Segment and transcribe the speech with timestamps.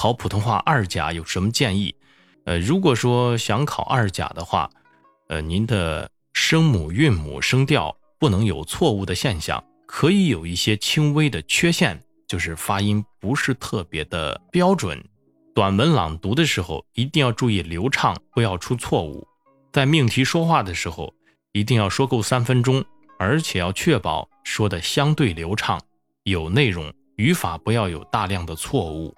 [0.00, 1.94] 考普通话二甲有什么建议？
[2.46, 4.70] 呃如果说想考二甲的话
[5.28, 15.04] 呃您的声母韵母声调不能有错误的现象可以有一些轻微的缺陷就是发音不是特别的标准
[15.54, 19.28] 短文朗读的时候一定要注意流畅不要出错误
[19.70, 21.12] 在命题说话的时候
[21.52, 22.82] 一定要说够三分钟
[23.18, 25.78] 而且要确保说的相对流畅
[26.22, 29.14] 有内容语法不要有大量的错误。